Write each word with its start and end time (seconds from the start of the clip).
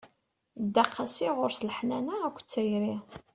Dda 0.63 0.85
qasi, 0.95 1.29
ɣur-s 1.37 1.59
leḥnana 1.67 2.15
akked 2.27 2.45
tayri. 2.51 2.95